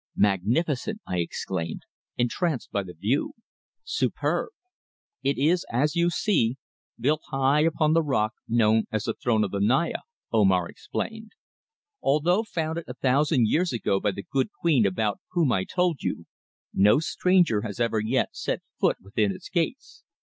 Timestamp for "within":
19.01-19.31